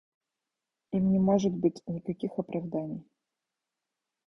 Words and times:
Им 0.93 1.11
не 1.11 1.19
может 1.19 1.53
быть 1.53 1.83
никаких 1.85 2.39
оправданий. 2.39 3.05